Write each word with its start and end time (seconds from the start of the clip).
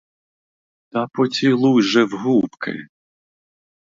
Та 0.89 1.07
поцілуй 1.07 1.81
же 1.83 2.03
в 2.03 2.09
губки. 2.11 2.87